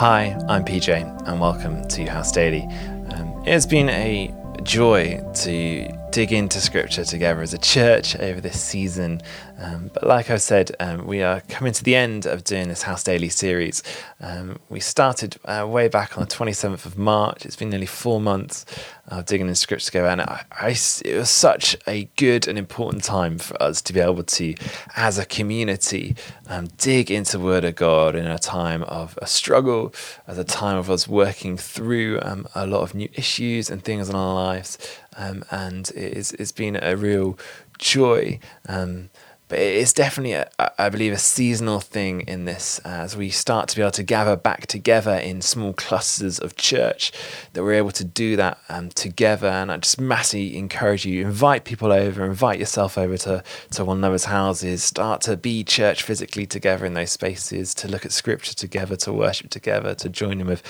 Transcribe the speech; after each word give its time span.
Hi, 0.00 0.34
I'm 0.48 0.64
PJ, 0.64 1.28
and 1.28 1.40
welcome 1.42 1.86
to 1.88 2.06
House 2.06 2.32
Daily. 2.32 2.62
Um, 3.12 3.44
it's 3.46 3.66
been 3.66 3.90
a 3.90 4.32
joy 4.62 5.22
to 5.42 5.99
dig 6.10 6.32
into 6.32 6.60
scripture 6.60 7.04
together 7.04 7.40
as 7.40 7.54
a 7.54 7.58
church 7.58 8.16
over 8.16 8.40
this 8.40 8.60
season. 8.60 9.20
Um, 9.58 9.90
but 9.94 10.06
like 10.06 10.30
I 10.30 10.38
said, 10.38 10.74
um, 10.80 11.06
we 11.06 11.22
are 11.22 11.40
coming 11.42 11.72
to 11.72 11.84
the 11.84 11.94
end 11.94 12.26
of 12.26 12.42
doing 12.42 12.68
this 12.68 12.82
House 12.82 13.04
Daily 13.04 13.28
series. 13.28 13.82
Um, 14.20 14.58
we 14.68 14.80
started 14.80 15.36
uh, 15.44 15.66
way 15.68 15.86
back 15.86 16.18
on 16.18 16.24
the 16.24 16.34
27th 16.34 16.84
of 16.84 16.98
March. 16.98 17.44
It's 17.44 17.56
been 17.56 17.70
nearly 17.70 17.86
four 17.86 18.20
months 18.20 18.64
of 19.08 19.26
digging 19.26 19.48
in 19.48 19.54
scripture 19.54 19.86
together, 19.86 20.08
and 20.08 20.20
I, 20.22 20.44
I, 20.52 20.68
it 21.04 21.16
was 21.16 21.30
such 21.30 21.76
a 21.86 22.08
good 22.16 22.48
and 22.48 22.58
important 22.58 23.04
time 23.04 23.38
for 23.38 23.60
us 23.62 23.82
to 23.82 23.92
be 23.92 24.00
able 24.00 24.22
to, 24.22 24.54
as 24.96 25.18
a 25.18 25.26
community, 25.26 26.16
um, 26.48 26.68
dig 26.78 27.10
into 27.10 27.38
the 27.38 27.44
Word 27.44 27.64
of 27.64 27.74
God 27.74 28.14
in 28.14 28.26
a 28.26 28.38
time 28.38 28.82
of 28.84 29.18
a 29.20 29.26
struggle, 29.26 29.92
as 30.26 30.38
a 30.38 30.44
time 30.44 30.76
of 30.76 30.90
us 30.90 31.06
working 31.06 31.56
through 31.56 32.18
um, 32.22 32.46
a 32.54 32.66
lot 32.66 32.82
of 32.82 32.94
new 32.94 33.08
issues 33.14 33.68
and 33.68 33.84
things 33.84 34.08
in 34.08 34.14
our 34.14 34.34
lives. 34.34 34.78
Um, 35.16 35.44
and 35.50 35.90
it's, 35.94 36.32
it's 36.32 36.52
been 36.52 36.78
a 36.80 36.96
real 36.96 37.38
joy. 37.78 38.38
Um, 38.68 39.10
but 39.50 39.58
it's 39.58 39.92
definitely, 39.92 40.34
a, 40.34 40.48
I 40.78 40.90
believe, 40.90 41.12
a 41.12 41.18
seasonal 41.18 41.80
thing 41.80 42.20
in 42.20 42.44
this 42.44 42.78
as 42.84 43.16
we 43.16 43.30
start 43.30 43.68
to 43.70 43.76
be 43.76 43.82
able 43.82 43.90
to 43.90 44.04
gather 44.04 44.36
back 44.36 44.68
together 44.68 45.14
in 45.16 45.42
small 45.42 45.72
clusters 45.72 46.38
of 46.38 46.54
church, 46.54 47.10
that 47.54 47.64
we're 47.64 47.72
able 47.72 47.90
to 47.90 48.04
do 48.04 48.36
that 48.36 48.58
um, 48.68 48.90
together. 48.90 49.48
And 49.48 49.72
I 49.72 49.78
just 49.78 50.00
massively 50.00 50.56
encourage 50.56 51.04
you, 51.04 51.26
invite 51.26 51.64
people 51.64 51.90
over, 51.90 52.24
invite 52.24 52.60
yourself 52.60 52.96
over 52.96 53.18
to, 53.18 53.42
to 53.72 53.84
one 53.84 53.98
another's 53.98 54.26
houses, 54.26 54.84
start 54.84 55.20
to 55.22 55.36
be 55.36 55.64
church 55.64 56.04
physically 56.04 56.46
together 56.46 56.86
in 56.86 56.94
those 56.94 57.10
spaces, 57.10 57.74
to 57.74 57.88
look 57.88 58.06
at 58.06 58.12
scripture 58.12 58.54
together, 58.54 58.94
to 58.94 59.12
worship 59.12 59.50
together, 59.50 59.96
to 59.96 60.08
join 60.08 60.40
in 60.40 60.46
with 60.46 60.62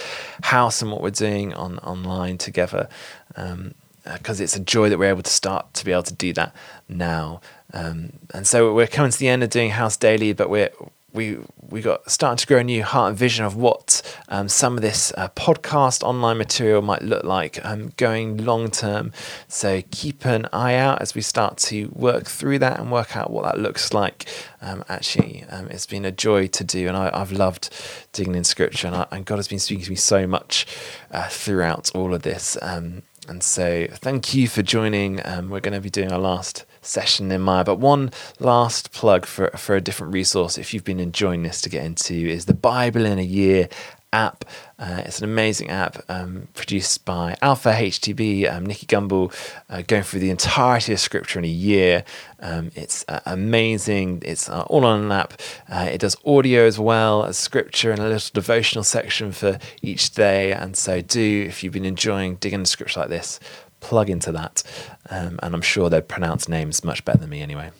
house 0.43 0.81
and 0.81 0.91
what 0.91 1.03
we're 1.03 1.11
doing 1.11 1.53
on 1.53 1.79
online 1.81 2.39
together. 2.39 2.89
Um, 3.37 3.75
because 4.05 4.41
uh, 4.41 4.45
it's 4.45 4.57
a 4.57 4.61
joy 4.61 4.89
that 4.89 4.99
we're 4.99 5.11
able 5.11 5.23
to 5.23 5.31
start 5.31 5.73
to 5.75 5.85
be 5.85 5.93
able 5.93 6.03
to 6.05 6.15
do 6.15 6.33
that 6.35 6.55
now. 6.89 7.41
Um, 7.73 8.15
and 8.35 8.47
so 8.47 8.75
we're 8.75 8.87
coming 8.87 9.11
to 9.11 9.19
the 9.19 9.29
end 9.29 9.43
of 9.43 9.51
doing 9.51 9.71
House 9.71 9.97
Daily, 9.97 10.33
but 10.33 10.51
we're 10.51 10.71
we 11.13 11.39
we 11.69 11.81
got 11.81 12.11
starting 12.11 12.37
to 12.37 12.47
grow 12.47 12.59
a 12.59 12.65
new 12.65 12.83
heart 12.83 13.11
and 13.11 13.19
vision 13.19 13.45
of 13.45 13.55
what 13.55 14.03
um, 14.29 14.49
some 14.49 14.77
of 14.77 14.83
this 14.83 15.13
uh, 15.17 15.29
podcast 15.31 16.03
online 16.03 16.39
material 16.39 16.83
might 16.83 17.03
look 17.03 17.25
like 17.25 17.65
um, 17.65 17.93
going 17.97 18.45
long 18.45 18.71
term. 18.71 19.13
So 19.49 19.83
keep 19.91 20.25
an 20.25 20.47
eye 20.53 20.75
out 20.75 21.01
as 21.01 21.15
we 21.15 21.21
start 21.21 21.59
to 21.59 21.87
work 21.95 22.27
through 22.27 22.59
that 22.61 22.81
and 22.81 22.91
work 22.91 23.17
out 23.17 23.31
what 23.31 23.45
that 23.45 23.59
looks 23.59 23.93
like. 23.93 24.27
Um, 24.61 24.85
actually, 24.89 25.45
um, 25.49 25.69
it's 25.69 25.87
been 25.87 26.05
a 26.05 26.13
joy 26.13 26.49
to 26.49 26.65
do, 26.65 26.89
and 26.89 26.97
I, 26.97 27.17
have 27.17 27.33
loved 27.33 27.71
digging 28.13 28.35
in 28.35 28.45
scripture, 28.45 28.89
and, 28.89 28.97
I, 28.97 29.07
and, 29.11 29.25
God 29.25 29.37
has 29.37 29.49
been 29.49 29.59
speaking 29.59 29.85
to 29.85 29.91
me 29.91 29.97
so 29.97 30.27
much 30.27 30.67
uh, 31.13 31.29
throughout 31.29 31.91
all 31.95 32.15
of 32.15 32.23
this. 32.23 32.59
Um, 32.61 33.03
and 33.29 33.43
so, 33.43 33.87
thank 33.93 34.35
you 34.35 34.49
for 34.49 34.63
joining. 34.63 35.25
Um, 35.27 35.51
we're 35.51 35.61
going 35.61 35.75
to 35.75 35.81
be 35.81 35.91
doing 35.91 36.11
our 36.11 36.19
last 36.19 36.65
session 36.81 37.27
in 37.27 37.29
Nehemiah, 37.29 37.65
but 37.65 37.77
one 37.77 38.11
last 38.39 38.93
plug 38.93 39.27
for, 39.27 39.51
for 39.51 39.77
a 39.77 39.81
different 39.81 40.13
resource 40.13 40.57
if 40.57 40.73
you've 40.73 40.85
been 40.85 41.01
enjoying 41.01 41.43
this 41.43 41.61
to 41.63 41.69
get 41.69 41.85
into 41.85 42.15
is 42.15 42.47
the 42.47 42.55
Bible 42.55 43.05
in 43.05 43.19
a 43.19 43.23
Year 43.23 43.69
app. 44.13 44.45
Uh, 44.79 45.03
it's 45.05 45.19
an 45.19 45.25
amazing 45.25 45.71
app 45.71 45.99
um, 46.09 46.49
produced 46.55 47.05
by 47.05 47.37
Alpha 47.43 47.73
HTB, 47.73 48.51
um, 48.53 48.67
Nicky 48.67 48.87
Gumbel, 48.87 49.33
uh, 49.69 49.83
going 49.87 50.03
through 50.03 50.21
the 50.21 50.31
entirety 50.31 50.93
of 50.93 51.01
Scripture 51.01 51.39
in 51.39 51.45
a 51.45 51.49
year. 51.49 52.05
Um, 52.41 52.71
it's 52.75 53.05
uh, 53.09 53.21
amazing. 53.27 54.23
It's 54.25 54.49
uh, 54.49 54.63
all 54.63 54.85
on 54.85 55.05
an 55.05 55.13
app. 55.13 55.41
Uh, 55.69 55.89
it 55.91 55.99
does 55.99 56.17
audio 56.25 56.67
as 56.67 56.79
well 56.79 57.25
as 57.25 57.37
Scripture 57.37 57.91
and 57.93 58.01
a 58.01 58.09
little 58.09 58.31
devotional 58.33 58.85
section 58.85 59.33
for 59.33 59.59
each 59.83 60.11
day. 60.13 60.53
And 60.53 60.77
so, 60.77 61.01
do 61.01 61.45
if 61.47 61.63
you've 61.63 61.73
been 61.73 61.85
enjoying 61.85 62.37
digging 62.37 62.65
Scripture 62.65 63.01
like 63.01 63.11
this, 63.11 63.41
plug 63.81 64.11
into 64.11 64.33
that. 64.33 64.63
Um, 65.09 65.39
and 65.43 65.55
I'm 65.55 65.63
sure 65.63 65.91
they 65.91 66.01
pronounce 66.01 66.49
names 66.49 66.85
much 66.85 67.05
better 67.05 67.19
than 67.19 67.31
me 67.31 67.43
anyway. 67.43 67.71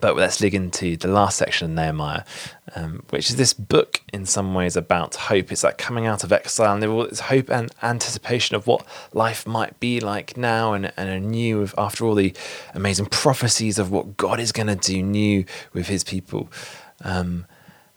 But 0.00 0.16
let's 0.16 0.38
dig 0.38 0.54
into 0.54 0.96
the 0.96 1.08
last 1.08 1.38
section 1.38 1.66
of 1.66 1.70
Nehemiah, 1.72 2.22
um, 2.76 3.02
which 3.10 3.30
is 3.30 3.36
this 3.36 3.52
book 3.52 4.00
in 4.12 4.26
some 4.26 4.54
ways 4.54 4.76
about 4.76 5.14
hope. 5.14 5.50
It's 5.50 5.64
like 5.64 5.78
coming 5.78 6.06
out 6.06 6.24
of 6.24 6.32
exile 6.32 6.74
and 6.74 7.10
this 7.10 7.20
hope 7.20 7.50
and 7.50 7.70
anticipation 7.82 8.54
of 8.56 8.66
what 8.66 8.86
life 9.12 9.46
might 9.46 9.78
be 9.80 10.00
like 10.00 10.36
now 10.36 10.72
and, 10.72 10.92
and 10.96 11.08
anew 11.08 11.68
after 11.76 12.04
all 12.04 12.14
the 12.14 12.34
amazing 12.74 13.06
prophecies 13.06 13.78
of 13.78 13.90
what 13.90 14.16
God 14.16 14.40
is 14.40 14.52
going 14.52 14.68
to 14.68 14.76
do 14.76 15.02
new 15.02 15.44
with 15.72 15.88
his 15.88 16.04
people. 16.04 16.48
Um, 17.02 17.46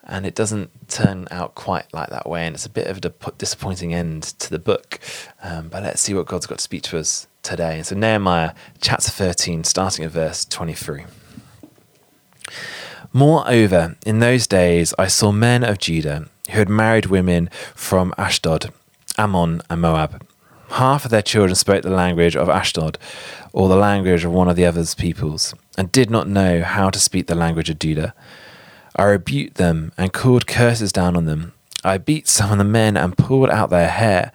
and 0.03 0.25
it 0.25 0.35
doesn't 0.35 0.89
turn 0.89 1.27
out 1.31 1.55
quite 1.55 1.93
like 1.93 2.09
that 2.09 2.27
way, 2.27 2.45
and 2.45 2.55
it's 2.55 2.65
a 2.65 2.69
bit 2.69 2.87
of 2.87 2.97
a 3.05 3.31
disappointing 3.37 3.93
end 3.93 4.23
to 4.23 4.49
the 4.49 4.59
book. 4.59 4.99
Um, 5.43 5.69
but 5.69 5.83
let's 5.83 6.01
see 6.01 6.13
what 6.13 6.25
God's 6.25 6.47
got 6.47 6.57
to 6.57 6.63
speak 6.63 6.81
to 6.83 6.97
us 6.97 7.27
today. 7.43 7.83
So, 7.83 7.95
Nehemiah 7.95 8.53
chapter 8.81 9.11
13, 9.11 9.63
starting 9.63 10.03
at 10.03 10.11
verse 10.11 10.43
23. 10.45 11.05
Moreover, 13.13 13.97
in 14.05 14.19
those 14.19 14.47
days 14.47 14.93
I 14.97 15.07
saw 15.07 15.31
men 15.33 15.63
of 15.63 15.79
Judah 15.79 16.27
who 16.49 16.59
had 16.59 16.69
married 16.69 17.07
women 17.07 17.49
from 17.75 18.13
Ashdod, 18.17 18.71
Ammon, 19.17 19.61
and 19.69 19.81
Moab. 19.81 20.25
Half 20.69 21.03
of 21.03 21.11
their 21.11 21.21
children 21.21 21.55
spoke 21.55 21.83
the 21.83 21.89
language 21.89 22.37
of 22.37 22.47
Ashdod, 22.47 22.97
or 23.51 23.67
the 23.67 23.75
language 23.75 24.23
of 24.23 24.31
one 24.31 24.47
of 24.47 24.55
the 24.55 24.65
other's 24.65 24.95
peoples, 24.95 25.53
and 25.77 25.91
did 25.91 26.09
not 26.09 26.29
know 26.29 26.63
how 26.63 26.89
to 26.89 26.99
speak 26.99 27.27
the 27.27 27.35
language 27.35 27.69
of 27.69 27.79
Judah. 27.79 28.13
I 28.95 29.03
rebuked 29.03 29.55
them 29.55 29.91
and 29.97 30.13
called 30.13 30.47
curses 30.47 30.93
down 30.93 31.17
on 31.17 31.25
them. 31.25 31.51
I 31.83 31.97
beat 31.97 32.29
some 32.29 32.51
of 32.51 32.57
the 32.57 32.63
men 32.63 32.95
and 32.95 33.17
pulled 33.17 33.49
out 33.49 33.69
their 33.69 33.89
hair. 33.89 34.31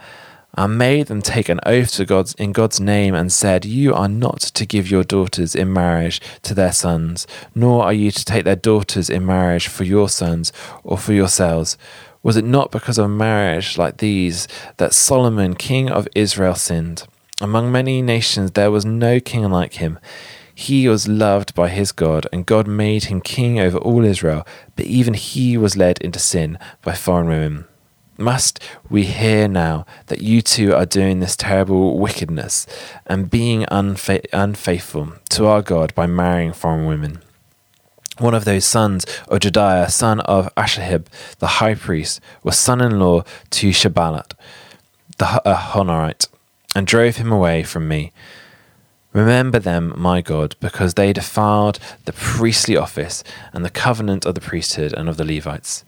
I 0.58 0.66
made 0.66 1.08
them 1.08 1.20
take 1.20 1.50
an 1.50 1.60
oath 1.66 1.92
to 1.92 2.06
God 2.06 2.32
in 2.38 2.52
God's 2.52 2.80
name 2.80 3.14
and 3.14 3.30
said, 3.30 3.66
You 3.66 3.92
are 3.92 4.08
not 4.08 4.40
to 4.40 4.64
give 4.64 4.90
your 4.90 5.04
daughters 5.04 5.54
in 5.54 5.70
marriage 5.70 6.18
to 6.42 6.54
their 6.54 6.72
sons, 6.72 7.26
nor 7.54 7.84
are 7.84 7.92
you 7.92 8.10
to 8.10 8.24
take 8.24 8.44
their 8.44 8.56
daughters 8.56 9.10
in 9.10 9.26
marriage 9.26 9.68
for 9.68 9.84
your 9.84 10.08
sons 10.08 10.54
or 10.82 10.96
for 10.96 11.12
yourselves. 11.12 11.76
Was 12.22 12.38
it 12.38 12.44
not 12.44 12.70
because 12.70 12.96
of 12.96 13.10
marriage 13.10 13.76
like 13.76 13.98
these 13.98 14.48
that 14.78 14.94
Solomon, 14.94 15.56
king 15.56 15.90
of 15.90 16.08
Israel, 16.14 16.54
sinned? 16.54 17.06
Among 17.42 17.70
many 17.70 18.00
nations 18.00 18.52
there 18.52 18.70
was 18.70 18.86
no 18.86 19.20
king 19.20 19.44
like 19.50 19.74
him. 19.74 19.98
He 20.54 20.88
was 20.88 21.06
loved 21.06 21.54
by 21.54 21.68
his 21.68 21.92
God, 21.92 22.26
and 22.32 22.46
God 22.46 22.66
made 22.66 23.04
him 23.04 23.20
king 23.20 23.60
over 23.60 23.76
all 23.76 24.02
Israel, 24.06 24.46
but 24.74 24.86
even 24.86 25.12
he 25.12 25.58
was 25.58 25.76
led 25.76 25.98
into 25.98 26.18
sin 26.18 26.58
by 26.80 26.94
foreign 26.94 27.28
women. 27.28 27.66
Must 28.18 28.58
we 28.88 29.04
hear 29.04 29.46
now 29.46 29.84
that 30.06 30.22
you 30.22 30.40
too 30.40 30.74
are 30.74 30.86
doing 30.86 31.20
this 31.20 31.36
terrible 31.36 31.98
wickedness 31.98 32.66
and 33.06 33.30
being 33.30 33.64
unfa- 33.64 34.24
unfaithful 34.32 35.12
to 35.30 35.46
our 35.46 35.60
God 35.60 35.94
by 35.94 36.06
marrying 36.06 36.54
foreign 36.54 36.86
women? 36.86 37.20
One 38.18 38.32
of 38.32 38.46
those 38.46 38.64
sons 38.64 39.04
of 39.28 39.40
Jedaiah, 39.40 39.90
son 39.90 40.20
of 40.20 40.48
Ashahib, 40.54 41.08
the 41.40 41.58
high 41.58 41.74
priest, 41.74 42.22
was 42.42 42.58
son 42.58 42.80
in 42.80 42.98
law 42.98 43.24
to 43.50 43.72
Sanballat, 43.74 44.32
the 45.18 45.26
Horonite, 45.44 46.28
and 46.74 46.86
drove 46.86 47.16
him 47.16 47.30
away 47.30 47.62
from 47.62 47.86
me. 47.86 48.12
Remember 49.12 49.58
them, 49.58 49.92
my 49.94 50.22
God, 50.22 50.56
because 50.60 50.94
they 50.94 51.12
defiled 51.12 51.78
the 52.06 52.14
priestly 52.14 52.78
office 52.78 53.22
and 53.52 53.62
the 53.62 53.70
covenant 53.70 54.24
of 54.24 54.34
the 54.34 54.40
priesthood 54.40 54.94
and 54.94 55.10
of 55.10 55.18
the 55.18 55.24
Levites. 55.24 55.84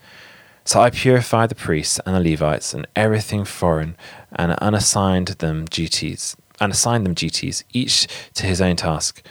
So 0.69 0.83
I 0.83 0.91
purified 0.91 1.49
the 1.49 1.55
priests 1.55 1.99
and 2.05 2.15
the 2.15 2.31
Levites 2.31 2.75
and 2.75 2.87
everything 2.95 3.47
foreign, 3.47 3.97
and 4.33 4.53
unassigned 4.53 5.29
them 5.29 5.65
duties, 5.65 6.37
and 6.61 6.71
assigned 6.71 7.07
them 7.07 7.15
duties, 7.15 7.65
each 7.73 8.07
to 8.35 8.45
his 8.45 8.61
own 8.61 8.77
task. 8.77 9.23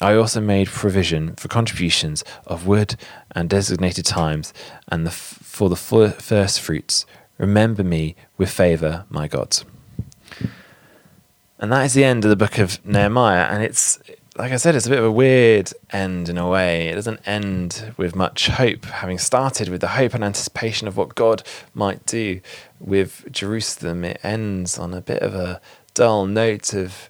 I 0.00 0.14
also 0.14 0.40
made 0.40 0.68
provision 0.68 1.34
for 1.34 1.48
contributions 1.48 2.22
of 2.46 2.68
wood 2.68 2.94
and 3.32 3.50
designated 3.50 4.04
times, 4.04 4.54
and 4.86 5.04
the 5.04 5.10
for 5.10 5.68
the 5.68 5.74
first 5.74 6.60
fruits. 6.60 7.06
Remember 7.38 7.82
me 7.82 8.14
with 8.38 8.50
favor, 8.50 9.04
my 9.08 9.26
God. 9.26 9.64
And 11.58 11.72
that 11.72 11.86
is 11.86 11.94
the 11.94 12.04
end 12.04 12.24
of 12.24 12.30
the 12.30 12.36
book 12.36 12.58
of 12.58 12.78
Nehemiah, 12.86 13.46
and 13.46 13.64
it's 13.64 13.98
like 14.36 14.50
I 14.50 14.56
said, 14.56 14.74
it's 14.74 14.86
a 14.86 14.90
bit 14.90 14.98
of 14.98 15.04
a 15.04 15.12
weird 15.12 15.72
end 15.90 16.28
in 16.28 16.38
a 16.38 16.48
way. 16.48 16.88
It 16.88 16.96
doesn't 16.96 17.20
end 17.26 17.94
with 17.96 18.16
much 18.16 18.48
hope, 18.48 18.84
having 18.86 19.18
started 19.18 19.68
with 19.68 19.80
the 19.80 19.88
hope 19.88 20.12
and 20.12 20.24
anticipation 20.24 20.88
of 20.88 20.96
what 20.96 21.14
God 21.14 21.44
might 21.72 22.04
do 22.04 22.40
with 22.80 23.30
Jerusalem. 23.30 24.04
It 24.04 24.18
ends 24.24 24.76
on 24.76 24.92
a 24.92 25.00
bit 25.00 25.22
of 25.22 25.34
a 25.34 25.60
dull 25.94 26.26
note 26.26 26.74
of 26.74 27.08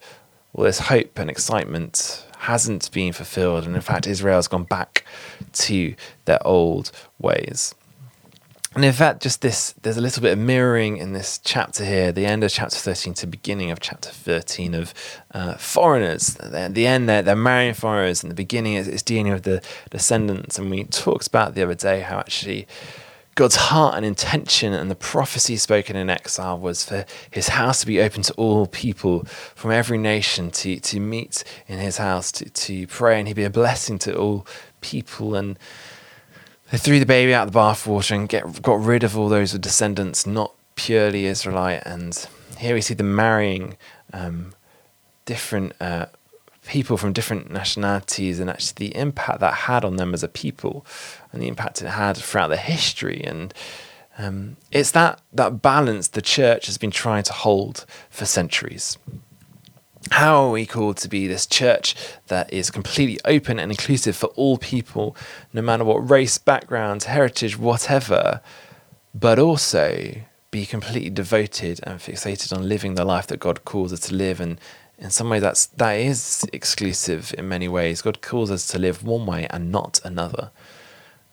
all 0.52 0.64
this 0.64 0.80
hope 0.80 1.18
and 1.18 1.30
excitement 1.30 2.26
hasn't 2.40 2.92
been 2.92 3.14
fulfilled. 3.14 3.64
And 3.64 3.74
in 3.74 3.80
fact, 3.80 4.06
Israel 4.06 4.36
has 4.36 4.48
gone 4.48 4.64
back 4.64 5.04
to 5.52 5.94
their 6.26 6.46
old 6.46 6.92
ways. 7.18 7.74
And 8.74 8.84
in 8.84 8.92
fact, 8.92 9.22
just 9.22 9.40
this, 9.40 9.72
there's 9.82 9.96
a 9.96 10.00
little 10.00 10.20
bit 10.20 10.32
of 10.32 10.38
mirroring 10.38 10.96
in 10.96 11.12
this 11.12 11.38
chapter 11.38 11.84
here, 11.84 12.10
the 12.10 12.26
end 12.26 12.42
of 12.42 12.50
chapter 12.50 12.76
13 12.76 13.14
to 13.14 13.26
beginning 13.28 13.70
of 13.70 13.78
chapter 13.78 14.10
13 14.10 14.74
of 14.74 14.92
uh, 15.32 15.54
foreigners. 15.54 16.36
At 16.38 16.74
the 16.74 16.84
end, 16.84 17.08
they're, 17.08 17.22
they're 17.22 17.36
marrying 17.36 17.74
foreigners, 17.74 18.24
and 18.24 18.32
the 18.32 18.34
beginning 18.36 18.74
is, 18.74 18.88
is 18.88 19.02
dealing 19.02 19.32
with 19.32 19.44
the 19.44 19.62
descendants. 19.90 20.58
And 20.58 20.70
we 20.70 20.82
talked 20.84 21.28
about 21.28 21.54
the 21.54 21.62
other 21.62 21.76
day 21.76 22.00
how 22.00 22.18
actually 22.18 22.66
God's 23.36 23.56
heart 23.56 23.96
and 23.96 24.04
intention 24.04 24.72
and 24.72 24.90
the 24.90 24.96
prophecy 24.96 25.56
spoken 25.56 25.94
in 25.94 26.10
exile 26.10 26.58
was 26.58 26.84
for 26.84 27.04
his 27.30 27.48
house 27.48 27.80
to 27.80 27.86
be 27.86 28.00
open 28.00 28.22
to 28.22 28.34
all 28.34 28.66
people 28.66 29.24
from 29.54 29.70
every 29.70 29.98
nation 29.98 30.50
to, 30.50 30.80
to 30.80 30.98
meet 30.98 31.44
in 31.68 31.78
his 31.78 31.98
house, 31.98 32.32
to, 32.32 32.50
to 32.50 32.88
pray, 32.88 33.20
and 33.20 33.28
he'd 33.28 33.34
be 33.34 33.44
a 33.44 33.50
blessing 33.50 34.00
to 34.00 34.16
all 34.16 34.46
people. 34.80 35.36
And 35.36 35.58
they 36.74 36.78
threw 36.78 36.98
the 36.98 37.06
baby 37.06 37.32
out 37.32 37.46
of 37.46 37.52
the 37.52 37.58
bathwater 37.60 38.16
and 38.16 38.28
get, 38.28 38.60
got 38.60 38.80
rid 38.80 39.04
of 39.04 39.16
all 39.16 39.28
those 39.28 39.52
descendants, 39.52 40.26
not 40.26 40.52
purely 40.74 41.26
Israelite. 41.26 41.84
And 41.86 42.26
here 42.58 42.74
we 42.74 42.80
see 42.80 42.94
them 42.94 43.14
marrying 43.14 43.76
um, 44.12 44.54
different 45.24 45.72
uh, 45.80 46.06
people 46.66 46.96
from 46.96 47.12
different 47.12 47.48
nationalities 47.48 48.40
and 48.40 48.50
actually 48.50 48.88
the 48.88 48.96
impact 48.96 49.38
that 49.38 49.54
had 49.54 49.84
on 49.84 49.98
them 49.98 50.12
as 50.14 50.24
a 50.24 50.28
people 50.28 50.84
and 51.30 51.40
the 51.40 51.46
impact 51.46 51.80
it 51.80 51.86
had 51.86 52.16
throughout 52.16 52.48
their 52.48 52.56
history. 52.58 53.22
And 53.22 53.54
um, 54.18 54.56
it's 54.72 54.90
that, 54.90 55.20
that 55.32 55.62
balance 55.62 56.08
the 56.08 56.22
church 56.22 56.66
has 56.66 56.76
been 56.76 56.90
trying 56.90 57.22
to 57.22 57.32
hold 57.32 57.86
for 58.10 58.24
centuries. 58.24 58.98
How 60.10 60.44
are 60.44 60.50
we 60.50 60.66
called 60.66 60.96
to 60.98 61.08
be 61.08 61.26
this 61.26 61.46
church 61.46 61.94
that 62.28 62.52
is 62.52 62.70
completely 62.70 63.18
open 63.24 63.58
and 63.58 63.70
inclusive 63.70 64.14
for 64.14 64.26
all 64.28 64.58
people, 64.58 65.16
no 65.52 65.62
matter 65.62 65.84
what 65.84 66.08
race, 66.08 66.38
background, 66.38 67.04
heritage, 67.04 67.58
whatever, 67.58 68.40
but 69.14 69.38
also 69.38 70.16
be 70.50 70.66
completely 70.66 71.10
devoted 71.10 71.80
and 71.82 71.98
fixated 71.98 72.56
on 72.56 72.68
living 72.68 72.94
the 72.94 73.04
life 73.04 73.26
that 73.26 73.40
God 73.40 73.64
calls 73.64 73.92
us 73.92 74.00
to 74.00 74.14
live 74.14 74.40
and 74.40 74.60
in 74.98 75.10
some 75.10 75.28
way 75.28 75.40
that's 75.40 75.66
that 75.66 75.94
is 75.94 76.46
exclusive 76.52 77.34
in 77.36 77.48
many 77.48 77.66
ways. 77.66 78.02
God 78.02 78.22
calls 78.22 78.50
us 78.50 78.66
to 78.68 78.78
live 78.78 79.02
one 79.02 79.26
way 79.26 79.46
and 79.50 79.72
not 79.72 80.00
another. 80.04 80.50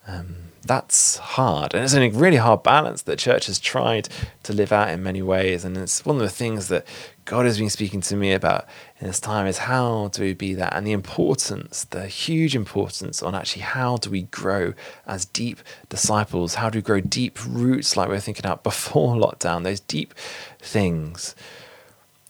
Um, 0.07 0.50
that's 0.63 1.17
hard, 1.17 1.73
and 1.73 1.83
it's 1.83 1.93
a 1.93 2.09
really 2.09 2.37
hard 2.37 2.61
balance 2.61 3.01
that 3.03 3.17
church 3.17 3.47
has 3.47 3.59
tried 3.59 4.09
to 4.43 4.53
live 4.53 4.71
out 4.71 4.89
in 4.89 5.01
many 5.01 5.21
ways. 5.21 5.65
And 5.65 5.75
it's 5.75 6.05
one 6.05 6.17
of 6.17 6.21
the 6.21 6.29
things 6.29 6.67
that 6.67 6.85
God 7.25 7.45
has 7.45 7.57
been 7.57 7.69
speaking 7.69 8.01
to 8.01 8.15
me 8.15 8.31
about 8.31 8.67
in 8.99 9.07
this 9.07 9.19
time 9.19 9.47
is 9.47 9.59
how 9.59 10.09
do 10.09 10.21
we 10.21 10.33
be 10.33 10.53
that, 10.53 10.73
and 10.75 10.85
the 10.85 10.91
importance, 10.91 11.85
the 11.85 12.05
huge 12.05 12.55
importance 12.55 13.23
on 13.23 13.33
actually 13.33 13.63
how 13.63 13.97
do 13.97 14.11
we 14.11 14.23
grow 14.23 14.73
as 15.07 15.25
deep 15.25 15.59
disciples? 15.89 16.55
How 16.55 16.69
do 16.69 16.77
we 16.77 16.83
grow 16.83 17.01
deep 17.01 17.39
roots, 17.47 17.97
like 17.97 18.07
we 18.07 18.15
were 18.15 18.19
thinking 18.19 18.45
about 18.45 18.63
before 18.71 19.15
lockdown? 19.15 19.63
Those 19.63 19.79
deep 19.79 20.13
things 20.59 21.35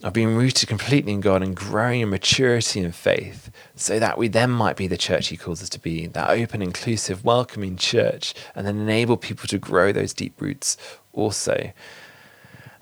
of 0.04 0.14
being 0.14 0.36
rooted 0.36 0.68
completely 0.68 1.12
in 1.14 1.22
God 1.22 1.44
and 1.44 1.56
growing 1.56 2.02
in 2.02 2.10
maturity 2.10 2.82
and 2.82 2.94
faith, 2.94 3.52
so 3.76 4.00
that 4.00 4.18
we 4.18 4.28
then 4.28 4.50
might 4.50 4.76
be 4.76 4.88
the 4.88 4.98
church 4.98 5.28
He 5.28 5.38
calls 5.38 5.62
us 5.62 5.70
to 5.70 5.80
be 5.80 6.08
that 6.08 6.30
open, 6.30 6.62
inclusive, 6.62 7.24
welcoming 7.24 7.78
church, 7.78 8.34
and 8.56 8.66
then 8.66 8.80
enable 8.80 9.18
people 9.18 9.48
to 9.48 9.58
grow 9.58 9.92
those 9.92 10.14
deep 10.14 10.42
roots 10.42 10.78
also. 11.14 11.72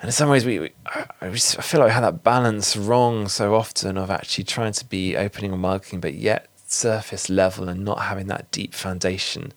And 0.02 0.08
in 0.08 0.12
some 0.14 0.30
ways, 0.30 0.46
we, 0.46 0.60
we 0.60 0.70
I, 1.22 1.30
feel 1.32 1.82
like 1.82 1.90
we 1.90 1.94
have 1.94 2.04
that 2.04 2.24
balance 2.24 2.78
wrong 2.78 3.28
so 3.28 3.56
often 3.56 3.98
of 3.98 4.10
actually 4.10 4.46
trying 4.46 4.72
to 4.74 4.86
be 4.86 5.18
opening 5.18 5.52
and 5.52 5.62
welcoming, 5.62 6.00
but 6.00 6.14
yet 6.14 6.48
surface 6.66 7.30
level 7.30 7.68
and 7.68 7.84
not 7.84 8.04
having 8.04 8.28
that 8.28 8.50
deep 8.52 8.74
foundation 8.74 9.52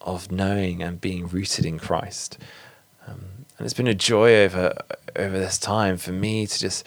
of 0.00 0.32
knowing 0.32 0.82
and 0.82 1.00
being 1.00 1.26
rooted 1.26 1.66
in 1.66 1.78
Christ. 1.78 2.38
Um, 3.06 3.37
and 3.58 3.64
it's 3.64 3.74
been 3.74 3.86
a 3.86 3.94
joy 3.94 4.36
over 4.36 4.74
over 5.16 5.38
this 5.38 5.58
time 5.58 5.96
for 5.96 6.12
me 6.12 6.46
to 6.46 6.58
just 6.58 6.86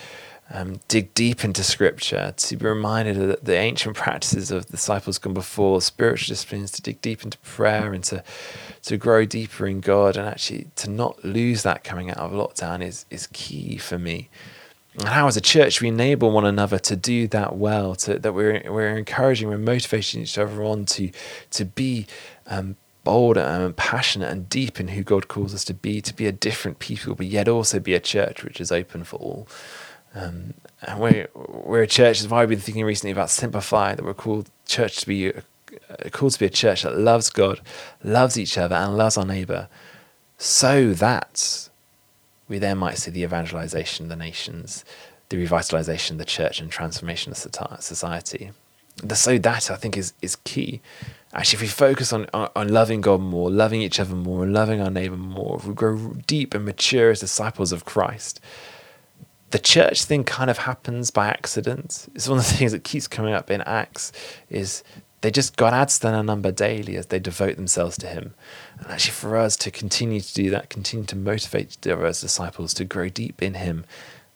um, 0.54 0.80
dig 0.88 1.14
deep 1.14 1.44
into 1.44 1.64
scripture, 1.64 2.34
to 2.36 2.58
be 2.58 2.66
reminded 2.66 3.18
of 3.18 3.44
the, 3.44 3.56
ancient 3.56 3.96
practices 3.96 4.52
of 4.52 4.68
disciples 4.68 5.18
gone 5.18 5.34
before, 5.34 5.82
spiritual 5.82 6.34
disciplines, 6.34 6.72
to 6.72 6.82
dig 6.82 7.02
deep 7.02 7.24
into 7.24 7.38
prayer 7.40 7.94
and 7.94 8.04
to, 8.06 8.24
to 8.84 8.98
grow 8.98 9.26
deeper 9.26 9.66
in 9.66 9.80
God, 9.80 10.18
and 10.18 10.28
actually 10.28 10.68
to 10.78 10.90
not 10.90 11.24
lose 11.24 11.64
that 11.64 11.84
coming 11.84 12.10
out 12.10 12.18
of 12.18 12.32
lockdown 12.32 12.84
is, 12.84 13.06
is 13.10 13.28
key 13.28 13.78
for 13.78 13.98
me. 13.98 14.30
And 14.96 15.08
how, 15.08 15.28
as 15.28 15.38
a 15.38 15.42
church, 15.42 15.80
we 15.80 15.88
enable 15.88 16.32
one 16.32 16.46
another 16.46 16.80
to 16.80 16.96
do 16.98 17.28
that 17.30 17.56
well, 17.56 17.96
to, 17.96 18.20
that 18.20 18.34
we're, 18.34 18.62
we're 18.70 18.98
encouraging, 18.98 19.48
we're 19.48 19.58
motivating 19.58 20.22
each 20.22 20.38
other 20.38 20.64
on 20.64 20.86
to, 20.86 21.12
to 21.52 21.64
be 21.64 22.08
um, 22.48 22.76
bold 23.04 23.38
and 23.38 23.76
passionate 23.76 24.32
and 24.32 24.48
deep 24.50 24.80
in 24.80 24.90
who 24.90 25.04
God 25.04 25.28
calls 25.28 25.54
us 25.54 25.64
to 25.66 25.74
be, 25.74 26.02
to 26.02 26.14
be 26.14 26.28
a 26.28 26.32
different 26.32 26.80
people, 26.80 27.16
but 27.16 27.26
yet 27.26 27.48
also 27.48 27.80
be 27.80 27.94
a 27.94 28.00
church 28.00 28.44
which 28.44 28.62
is 28.62 28.72
open 28.72 29.04
for 29.04 29.18
all. 29.18 29.48
Um, 30.14 30.54
and 30.82 31.00
we're, 31.00 31.28
we're 31.34 31.84
a 31.84 31.88
church, 31.88 32.24
why 32.26 32.42
I've 32.42 32.50
been 32.50 32.60
thinking 32.60 32.86
recently 32.86 33.12
about 33.12 33.30
Simplify, 33.30 33.96
that 33.96 34.04
we're 34.04 34.14
called 34.14 34.50
church 34.66 34.98
to 34.98 35.08
be, 35.08 35.30
uh, 35.30 35.42
called 36.12 36.34
to 36.34 36.40
be 36.40 36.46
a 36.46 36.50
church 36.50 36.84
that 36.84 36.98
loves 36.98 37.30
God, 37.30 37.62
loves 38.04 38.38
each 38.38 38.58
other, 38.58 38.76
and 38.76 38.98
loves 38.98 39.18
our 39.18 39.26
neighbour, 39.26 39.68
so 40.38 40.94
that 40.94 41.70
we 42.48 42.60
then 42.60 42.78
might 42.78 42.98
see 42.98 43.12
the 43.12 43.24
evangelization 43.24 44.06
of 44.06 44.10
the 44.10 44.16
nations, 44.16 44.84
the 45.30 45.38
revitalization 45.38 46.12
of 46.12 46.18
the 46.18 46.26
church, 46.26 46.60
and 46.60 46.70
transformation 46.70 47.32
of 47.32 47.38
society. 47.38 48.52
The 48.98 49.16
so 49.16 49.38
that 49.38 49.72
I 49.72 49.76
think 49.78 49.96
is 49.98 50.14
is 50.22 50.36
key 50.36 50.82
actually, 51.34 51.58
if 51.58 51.62
we 51.62 51.68
focus 51.68 52.12
on, 52.12 52.28
on, 52.34 52.70
loving 52.70 53.02
God 53.02 53.22
more, 53.22 53.50
loving 53.50 53.82
each 53.82 54.00
other 54.00 54.16
more, 54.16 54.44
and 54.44 54.54
loving 54.54 54.82
our 54.82 54.92
neighbor 54.92 55.18
more, 55.18 55.58
if 55.58 55.66
we 55.66 55.74
grow 55.74 56.16
deep 56.28 56.54
and 56.54 56.66
mature 56.66 57.12
as 57.12 57.20
disciples 57.20 57.72
of 57.72 57.86
Christ, 57.86 58.40
the 59.52 59.60
church 59.60 60.06
thing 60.06 60.24
kind 60.24 60.50
of 60.50 60.60
happens 60.60 61.12
by 61.12 61.28
accident. 61.28 62.08
It's 62.16 62.28
one 62.28 62.40
of 62.40 62.48
the 62.48 62.54
things 62.56 62.72
that 62.72 62.84
keeps 62.84 63.08
coming 63.08 63.34
up 63.34 63.50
in 63.50 63.62
Acts 63.62 64.12
is 64.50 64.84
they 65.22 65.32
just 65.32 65.56
God 65.56 65.74
adds 65.74 66.00
to 66.00 66.08
their 66.08 66.24
number 66.24 66.52
daily 66.52 66.96
as 66.98 67.08
they 67.08 67.20
devote 67.20 67.56
themselves 67.56 67.98
to 68.00 68.08
Him. 68.08 68.34
And 68.80 68.88
actually, 68.88 69.14
for 69.14 69.38
us 69.38 69.56
to 69.58 69.72
continue 69.72 70.20
to 70.20 70.34
do 70.34 70.50
that, 70.50 70.70
continue 70.70 71.06
to 71.06 71.16
motivate 71.16 71.86
as 71.86 72.22
disciples 72.22 72.74
to 72.76 72.86
grow 72.86 73.08
deep 73.08 73.42
in 73.42 73.54
Him, 73.54 73.86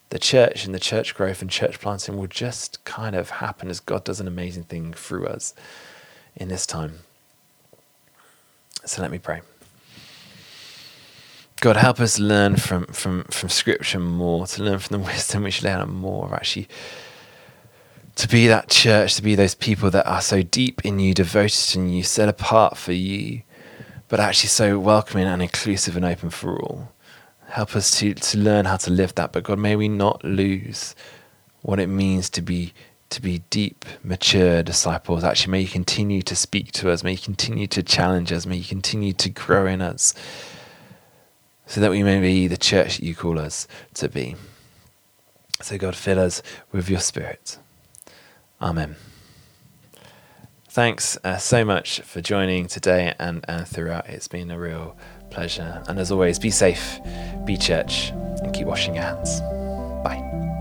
the 0.09 0.19
church 0.19 0.65
and 0.65 0.75
the 0.75 0.79
church 0.79 1.15
growth 1.15 1.41
and 1.41 1.49
church 1.49 1.79
planting 1.79 2.17
will 2.17 2.27
just 2.27 2.83
kind 2.85 3.15
of 3.15 3.31
happen 3.31 3.69
as 3.69 3.79
God 3.79 4.03
does 4.03 4.19
an 4.19 4.27
amazing 4.27 4.63
thing 4.63 4.93
through 4.93 5.25
us 5.27 5.53
in 6.35 6.47
this 6.47 6.65
time. 6.65 6.99
So 8.85 9.01
let 9.01 9.11
me 9.11 9.17
pray. 9.17 9.41
God, 11.61 11.77
help 11.77 11.99
us 11.99 12.19
learn 12.19 12.57
from, 12.57 12.85
from, 12.87 13.23
from 13.25 13.49
Scripture 13.49 13.99
more, 13.99 14.45
to 14.47 14.63
learn 14.63 14.79
from 14.79 14.97
the 15.01 15.03
wisdom 15.07 15.43
which 15.43 15.63
lay 15.63 15.71
out 15.71 15.87
more, 15.89 16.33
actually, 16.35 16.67
to 18.15 18.27
be 18.27 18.47
that 18.47 18.69
church, 18.69 19.15
to 19.15 19.21
be 19.21 19.35
those 19.35 19.55
people 19.55 19.89
that 19.91 20.07
are 20.07 20.21
so 20.21 20.41
deep 20.41 20.85
in 20.85 20.99
you, 20.99 21.13
devoted 21.13 21.75
in 21.75 21.89
you, 21.89 22.03
set 22.03 22.29
apart 22.29 22.77
for 22.77 22.91
you, 22.91 23.41
but 24.07 24.19
actually 24.19 24.49
so 24.49 24.77
welcoming 24.79 25.25
and 25.25 25.41
inclusive 25.41 25.95
and 25.95 26.05
open 26.05 26.29
for 26.29 26.61
all. 26.61 26.91
Help 27.47 27.75
us 27.75 27.99
to, 27.99 28.13
to 28.13 28.37
learn 28.37 28.65
how 28.65 28.77
to 28.77 28.91
live 28.91 29.15
that, 29.15 29.31
but 29.31 29.43
God, 29.43 29.59
may 29.59 29.75
we 29.75 29.87
not 29.87 30.23
lose 30.23 30.95
what 31.61 31.79
it 31.79 31.87
means 31.87 32.29
to 32.31 32.41
be 32.41 32.73
to 33.09 33.21
be 33.21 33.39
deep, 33.49 33.85
mature 34.03 34.63
disciples. 34.63 35.23
Actually, 35.23 35.51
may 35.51 35.61
you 35.61 35.67
continue 35.67 36.21
to 36.23 36.35
speak 36.35 36.71
to 36.73 36.89
us. 36.89 37.03
May 37.03 37.13
you 37.13 37.17
continue 37.17 37.67
to 37.67 37.83
challenge 37.83 38.31
us. 38.31 38.45
May 38.45 38.57
you 38.57 38.65
continue 38.65 39.13
to 39.13 39.29
grow 39.29 39.65
in 39.67 39.81
us 39.81 40.13
so 41.65 41.81
that 41.81 41.91
we 41.91 42.03
may 42.03 42.19
be 42.19 42.47
the 42.47 42.57
church 42.57 42.97
that 42.97 43.05
you 43.05 43.15
call 43.15 43.39
us 43.39 43.67
to 43.95 44.09
be. 44.09 44.35
So, 45.61 45.77
God, 45.77 45.95
fill 45.95 46.19
us 46.19 46.41
with 46.71 46.89
your 46.89 46.99
spirit. 46.99 47.57
Amen. 48.61 48.95
Thanks 50.69 51.17
uh, 51.23 51.37
so 51.37 51.63
much 51.63 52.01
for 52.01 52.19
joining 52.19 52.67
today 52.67 53.13
and, 53.17 53.45
and 53.47 53.65
throughout. 53.65 54.09
It's 54.09 54.27
been 54.27 54.51
a 54.51 54.59
real 54.59 54.97
pleasure. 55.29 55.81
And 55.87 55.97
as 55.99 56.11
always, 56.11 56.37
be 56.37 56.51
safe, 56.51 56.99
be 57.45 57.55
church, 57.55 58.09
and 58.09 58.53
keep 58.53 58.67
washing 58.67 58.95
your 58.95 59.03
hands. 59.03 59.39
Bye. 60.03 60.54